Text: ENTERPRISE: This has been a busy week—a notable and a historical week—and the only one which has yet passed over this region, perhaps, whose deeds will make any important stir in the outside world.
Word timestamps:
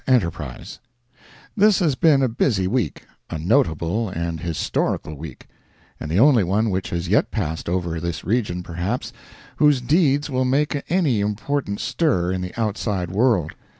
ENTERPRISE: 0.07 0.79
This 1.55 1.77
has 1.77 1.93
been 1.93 2.23
a 2.23 2.27
busy 2.27 2.65
week—a 2.65 3.37
notable 3.37 4.09
and 4.09 4.39
a 4.39 4.41
historical 4.41 5.13
week—and 5.13 6.09
the 6.09 6.17
only 6.19 6.43
one 6.43 6.71
which 6.71 6.89
has 6.89 7.07
yet 7.07 7.29
passed 7.29 7.69
over 7.69 7.99
this 7.99 8.23
region, 8.23 8.63
perhaps, 8.63 9.13
whose 9.57 9.79
deeds 9.79 10.27
will 10.27 10.43
make 10.43 10.81
any 10.89 11.19
important 11.19 11.79
stir 11.79 12.31
in 12.31 12.41
the 12.41 12.59
outside 12.59 13.11
world. 13.11 13.53